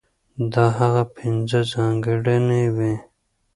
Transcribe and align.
دا 0.53 0.65
هغه 0.79 1.03
پنځه 1.17 1.59
ځانګړنې 1.73 2.63
وې، 2.75 2.93